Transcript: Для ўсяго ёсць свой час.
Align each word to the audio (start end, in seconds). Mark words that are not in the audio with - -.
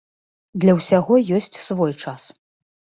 Для 0.63 0.73
ўсяго 0.79 1.13
ёсць 1.39 1.61
свой 1.69 1.93
час. 2.03 2.23